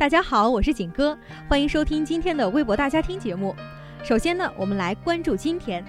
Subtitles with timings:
[0.00, 1.14] 大家好，我是景哥，
[1.46, 3.54] 欢迎收听今天的微博大家庭节目。
[4.02, 5.84] 首先呢，我们来关注今天，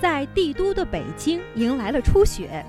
[0.00, 2.64] 在帝都的北京迎来了初雪，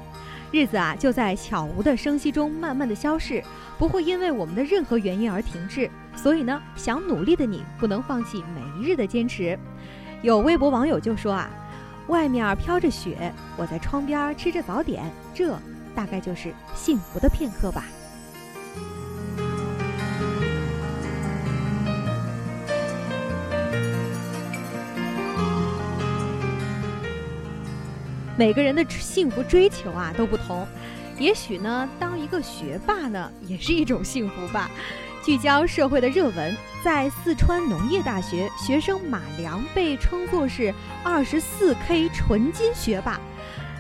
[0.52, 3.44] 日子啊就在悄无的声息中慢慢的消逝，
[3.78, 5.88] 不会因为我们的任何原因而停滞。
[6.16, 9.56] 所以呢，想努力的你不能放弃每一日的坚持。
[10.24, 11.48] 有微博网友就说啊，
[12.08, 15.56] 外面飘着雪，我在窗边吃着早点，这
[15.94, 17.86] 大概就是幸福的片刻吧。
[28.38, 30.68] 每个人的幸福追求啊都不同，
[31.18, 34.70] 也许呢，当一个学霸呢也是一种幸福吧。
[35.26, 40.72] 聚焦社会的热文，在四川农业大学，学生马良被称作是
[41.04, 43.20] 二十四 K 纯金学霸。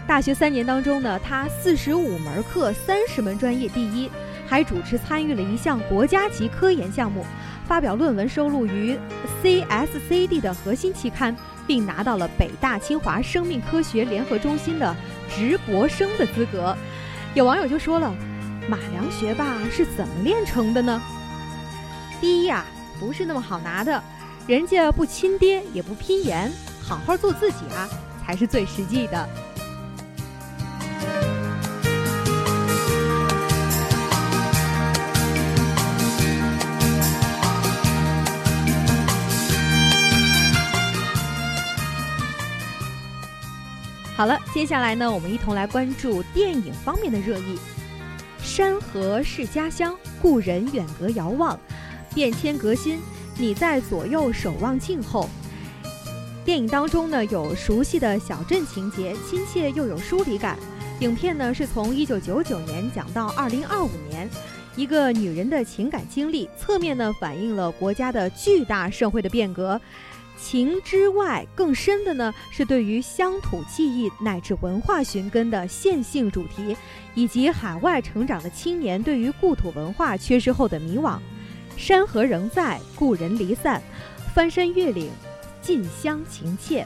[0.07, 4.09] 大学三年当中呢，他四十五门课三十门专业第一，
[4.47, 7.23] 还主持参与了一项国家级科研项目，
[7.67, 8.97] 发表论文收录于
[9.43, 11.35] CSCD 的核心期刊。
[11.67, 14.95] 并拿到了北大清华生命科学联合中心的
[15.29, 16.75] 直博生的资格。
[17.33, 18.11] 有网友就说了
[18.67, 21.01] ：“马良学霸是怎么练成的呢？”
[22.19, 22.65] 第一呀，
[22.99, 24.01] 不是那么好拿的，
[24.47, 26.51] 人家不亲爹也不拼颜，
[26.81, 27.87] 好好做自己啊，
[28.25, 29.29] 才是最实际的。
[44.17, 47.55] 好了，接下来呢，我们一同来关注电影方面的热议。
[48.41, 51.55] 山河是家乡，故人远隔遥望，
[52.15, 52.99] 变迁革新，
[53.37, 55.29] 你在左右守望静候。
[56.43, 60.57] 电影当中呢，有熟悉的小镇情节，亲切又有疏离感。
[60.99, 64.27] 影片呢是从一九九九年讲到二零二五年，
[64.75, 69.79] 一个女人的情感经历，侧面呢反映了国家的巨大社会的变革。
[70.37, 76.77] 情之外，更深的呢是对于乡土记忆乃至文化寻根的线性主题，
[77.15, 81.17] 以及海外成长的青年对于故土文化缺失后的迷惘。
[81.75, 83.81] 山河仍在，故人离散，
[84.33, 85.09] 翻山越岭，
[85.61, 86.85] 近乡情怯。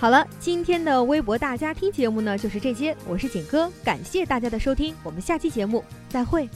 [0.00, 6.48] 好了，今天的微博大家听节目呢就是这些，我是景哥，感谢大家的收听，我们下期节目再会。